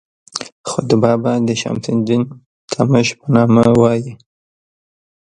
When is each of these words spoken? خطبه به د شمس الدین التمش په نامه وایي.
خطبه 0.69 1.11
به 1.23 1.31
د 1.47 1.49
شمس 1.61 1.85
الدین 1.95 2.23
التمش 2.31 3.07
په 3.19 3.25
نامه 3.35 3.63
وایي. 3.79 4.11